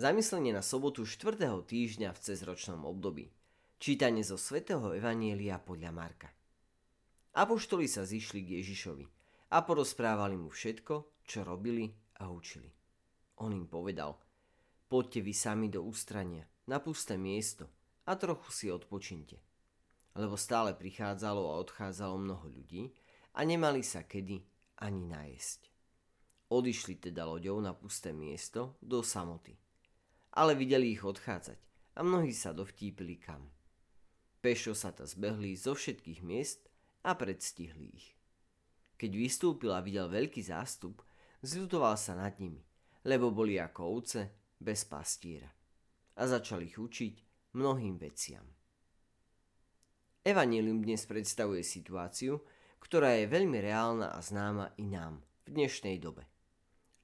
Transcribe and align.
Zamyslenie 0.00 0.56
na 0.56 0.64
sobotu 0.64 1.04
4. 1.04 1.36
týždňa 1.44 2.16
v 2.16 2.22
cezročnom 2.24 2.88
období. 2.88 3.28
Čítanie 3.76 4.24
zo 4.24 4.40
svätého 4.40 4.96
Evanielia 4.96 5.60
podľa 5.60 5.92
Marka. 5.92 6.32
Apoštoli 7.36 7.84
sa 7.84 8.08
zišli 8.08 8.40
k 8.40 8.64
Ježišovi 8.64 9.04
a 9.52 9.60
porozprávali 9.60 10.40
mu 10.40 10.48
všetko, 10.48 11.20
čo 11.20 11.44
robili 11.44 11.92
a 12.16 12.32
učili. 12.32 12.72
On 13.44 13.52
im 13.52 13.68
povedal, 13.68 14.16
poďte 14.88 15.20
vy 15.20 15.36
sami 15.36 15.68
do 15.68 15.84
ústrania, 15.84 16.48
na 16.64 16.80
pusté 16.80 17.20
miesto 17.20 17.68
a 18.08 18.16
trochu 18.16 18.48
si 18.56 18.66
odpočinte. 18.72 19.36
Lebo 20.16 20.40
stále 20.40 20.72
prichádzalo 20.80 21.44
a 21.44 21.60
odchádzalo 21.60 22.16
mnoho 22.16 22.48
ľudí 22.48 22.88
a 23.36 23.44
nemali 23.44 23.84
sa 23.84 24.08
kedy 24.08 24.40
ani 24.80 25.04
najesť. 25.12 25.68
Odišli 26.48 26.96
teda 26.96 27.28
loďou 27.28 27.60
na 27.60 27.76
pusté 27.76 28.16
miesto 28.16 28.80
do 28.80 29.04
samoty. 29.04 29.60
Ale 30.34 30.54
videli 30.54 30.94
ich 30.94 31.02
odchádzať 31.02 31.58
a 31.98 32.06
mnohí 32.06 32.30
sa 32.30 32.54
dovtípili 32.54 33.18
kam. 33.18 33.50
Pešo 34.40 34.72
sa 34.72 34.94
ta 34.94 35.04
zbehli 35.04 35.52
zo 35.58 35.76
všetkých 35.76 36.20
miest 36.24 36.70
a 37.04 37.12
predstihli 37.18 37.86
ich. 37.92 38.16
Keď 38.96 39.10
vystúpil 39.16 39.72
a 39.72 39.84
videl 39.84 40.08
veľký 40.08 40.40
zástup, 40.44 41.04
zľutoval 41.44 41.96
sa 41.96 42.16
nad 42.16 42.36
nimi, 42.40 42.60
lebo 43.04 43.32
boli 43.32 43.56
ako 43.56 43.80
ovce 43.84 44.20
bez 44.60 44.84
pastiera. 44.84 45.48
A 46.20 46.22
začal 46.28 46.64
ich 46.64 46.76
učiť 46.76 47.14
mnohým 47.56 47.96
veciam. 47.96 48.44
Evangelium 50.20 50.84
dnes 50.84 51.08
predstavuje 51.08 51.64
situáciu, 51.64 52.44
ktorá 52.76 53.16
je 53.16 53.24
veľmi 53.24 53.56
reálna 53.56 54.12
a 54.12 54.20
známa 54.20 54.76
i 54.76 54.84
nám 54.84 55.24
v 55.48 55.56
dnešnej 55.56 55.96
dobe. 55.96 56.28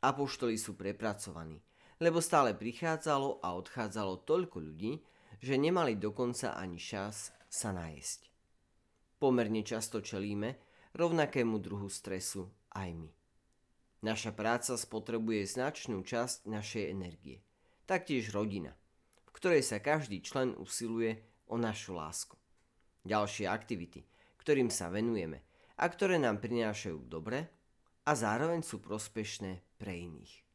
Apoštoli 0.05 0.61
sú 0.61 0.77
prepracovaní, 0.77 1.57
lebo 2.01 2.21
stále 2.21 2.53
prichádzalo 2.53 3.41
a 3.41 3.57
odchádzalo 3.57 4.25
toľko 4.29 4.59
ľudí, 4.61 5.01
že 5.41 5.57
nemali 5.57 5.97
dokonca 5.97 6.57
ani 6.57 6.77
čas 6.81 7.33
sa 7.49 7.73
najesť. 7.73 8.29
Pomerne 9.17 9.65
často 9.65 10.05
čelíme 10.05 10.61
rovnakému 10.93 11.57
druhu 11.61 11.89
stresu 11.89 12.49
aj 12.77 12.93
my. 12.93 13.11
Naša 14.05 14.37
práca 14.37 14.77
spotrebuje 14.77 15.49
značnú 15.49 16.05
časť 16.05 16.45
našej 16.45 16.85
energie. 16.93 17.41
Taktiež 17.89 18.29
rodina, 18.33 18.77
v 19.25 19.31
ktorej 19.33 19.65
sa 19.65 19.81
každý 19.81 20.21
člen 20.21 20.53
usiluje 20.57 21.17
o 21.49 21.57
našu 21.57 21.97
lásku. 21.97 22.37
Ďalšie 23.09 23.49
aktivity, 23.49 24.05
ktorým 24.43 24.69
sa 24.69 24.93
venujeme 24.93 25.43
a 25.81 25.85
ktoré 25.89 26.21
nám 26.21 26.45
prinášajú 26.45 27.09
dobre 27.09 27.49
a 28.05 28.13
zároveň 28.13 28.61
sú 28.63 28.79
prospešné 28.79 29.81
pre 29.81 29.97
iných. 29.97 30.46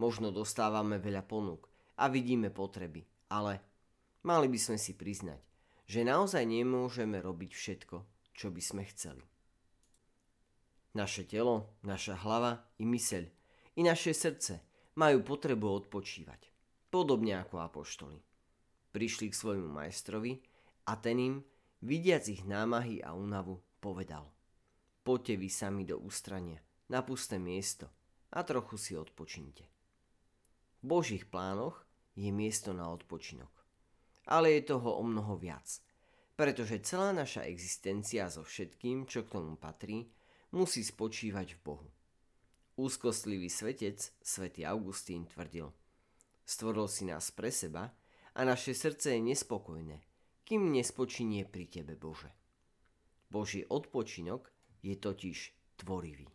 Možno 0.00 0.32
dostávame 0.32 0.96
veľa 0.96 1.24
ponúk 1.26 1.68
a 2.00 2.08
vidíme 2.08 2.48
potreby, 2.48 3.04
ale 3.28 3.60
mali 4.24 4.48
by 4.48 4.58
sme 4.58 4.78
si 4.80 4.96
priznať, 4.96 5.40
že 5.84 6.06
naozaj 6.06 6.44
nemôžeme 6.46 7.20
robiť 7.20 7.50
všetko, 7.52 7.96
čo 8.32 8.48
by 8.48 8.62
sme 8.62 8.82
chceli. 8.88 9.24
Naše 10.92 11.24
telo, 11.24 11.76
naša 11.84 12.20
hlava 12.20 12.68
i 12.76 12.84
myseľ, 12.84 13.24
i 13.76 13.80
naše 13.80 14.12
srdce 14.12 14.60
majú 15.00 15.24
potrebu 15.24 15.64
odpočívať, 15.84 16.52
podobne 16.92 17.40
ako 17.40 17.64
apoštoli. 17.64 18.20
Prišli 18.92 19.32
k 19.32 19.38
svojmu 19.38 19.72
majstrovi 19.72 20.36
a 20.84 20.92
ten 21.00 21.16
im, 21.16 21.36
vidiac 21.80 22.28
ich 22.28 22.44
námahy 22.44 23.00
a 23.00 23.16
únavu, 23.16 23.64
povedal 23.80 24.28
Poďte 25.02 25.34
vy 25.40 25.48
sami 25.48 25.82
do 25.88 25.96
ústrania, 25.98 26.60
na 26.92 27.00
pusté 27.00 27.40
miesto 27.40 27.88
a 28.30 28.44
trochu 28.44 28.76
si 28.76 28.92
odpočinte. 28.92 29.64
Božích 30.82 31.24
plánoch 31.24 31.86
je 32.18 32.28
miesto 32.28 32.74
na 32.74 32.90
odpočinok 32.90 33.62
ale 34.26 34.50
je 34.58 34.62
toho 34.74 34.98
o 34.98 35.02
mnoho 35.02 35.36
viac. 35.36 35.82
Pretože 36.36 36.82
celá 36.82 37.12
naša 37.12 37.46
existencia 37.46 38.26
so 38.30 38.42
všetkým, 38.42 39.06
čo 39.06 39.26
k 39.26 39.32
tomu 39.38 39.54
patrí, 39.58 40.08
musí 40.54 40.82
spočívať 40.82 41.58
v 41.58 41.60
Bohu. 41.62 41.88
Úzkostlivý 42.80 43.52
svetec, 43.52 44.00
svätý 44.24 44.64
Augustín, 44.64 45.28
tvrdil 45.28 45.70
Stvoril 46.42 46.88
si 46.88 47.04
nás 47.06 47.30
pre 47.30 47.52
seba 47.52 47.92
a 48.32 48.40
naše 48.42 48.74
srdce 48.74 49.14
je 49.14 49.20
nespokojné, 49.20 50.00
kým 50.42 50.72
nespočinie 50.72 51.44
pri 51.46 51.68
Tebe, 51.68 51.94
Bože. 51.94 52.32
Boží 53.28 53.62
odpočinok 53.68 54.50
je 54.82 54.96
totiž 54.96 55.38
tvorivý. 55.78 56.26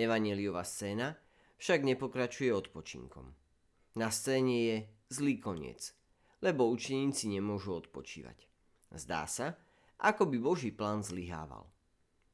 Evangeliová 0.00 0.64
scéna 0.64 1.12
však 1.60 1.84
nepokračuje 1.84 2.50
odpočinkom. 2.50 3.36
Na 3.94 4.08
scéne 4.08 4.56
je 4.64 4.76
zlý 5.12 5.36
koniec– 5.38 5.92
lebo 6.40 6.72
učeníci 6.72 7.28
nemôžu 7.28 7.76
odpočívať. 7.76 8.48
Zdá 8.96 9.28
sa, 9.28 9.60
ako 10.00 10.26
by 10.26 10.36
Boží 10.40 10.72
plán 10.72 11.04
zlyhával. 11.04 11.68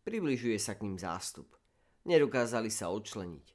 Približuje 0.06 0.56
sa 0.62 0.78
k 0.78 0.86
ním 0.86 0.97
zástup. 0.97 1.59
Nedokázali 2.06 2.70
sa 2.70 2.94
odčleniť. 2.94 3.47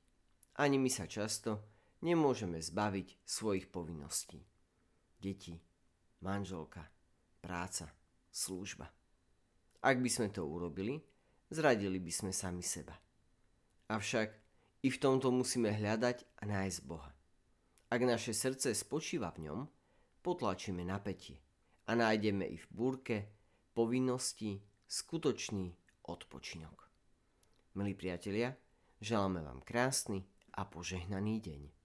Ani 0.60 0.76
my 0.76 0.92
sa 0.92 1.08
často 1.08 1.64
nemôžeme 2.04 2.60
zbaviť 2.60 3.24
svojich 3.24 3.72
povinností. 3.72 4.44
Deti, 5.16 5.56
manželka, 6.20 6.84
práca, 7.40 7.88
služba. 8.28 8.92
Ak 9.82 9.98
by 10.04 10.10
sme 10.12 10.28
to 10.30 10.44
urobili, 10.44 11.00
zradili 11.48 11.98
by 12.04 12.12
sme 12.12 12.32
sami 12.36 12.62
seba. 12.62 12.94
Avšak 13.88 14.41
i 14.82 14.90
v 14.90 14.98
tomto 14.98 15.30
musíme 15.30 15.70
hľadať 15.70 16.42
a 16.42 16.44
nájsť 16.50 16.80
Boha. 16.86 17.14
Ak 17.92 18.02
naše 18.02 18.34
srdce 18.34 18.74
spočíva 18.74 19.30
v 19.36 19.50
ňom, 19.50 19.60
potlačíme 20.26 20.82
napätie 20.82 21.38
a 21.86 21.94
nájdeme 21.94 22.48
i 22.48 22.58
v 22.58 22.68
búrke 22.72 23.16
povinnosti 23.76 24.62
skutočný 24.88 25.76
odpočinok. 26.08 26.88
Milí 27.76 27.96
priatelia, 27.96 28.52
želáme 29.00 29.44
vám 29.44 29.64
krásny 29.64 30.24
a 30.56 30.68
požehnaný 30.68 31.40
deň. 31.40 31.81